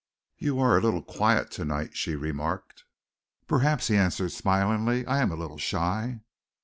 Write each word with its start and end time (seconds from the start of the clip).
"You 0.39 0.59
are 0.59 0.75
a 0.75 0.81
little 0.81 1.03
quiet 1.03 1.51
to 1.51 1.63
night," 1.63 1.95
she 1.95 2.15
remarked. 2.15 2.85
"Perhaps," 3.45 3.87
he 3.87 3.95
answered, 3.95 4.31
smiling, 4.31 4.89
"I 5.07 5.19
am 5.19 5.31
a 5.31 5.35
little 5.35 5.59
shy." 5.59 6.21